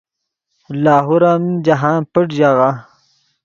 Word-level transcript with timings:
لاہور 0.83 1.23
ام 1.31 1.43
جاہند 1.65 2.03
پݯ 2.13 2.25
ژاغہ 2.37 2.69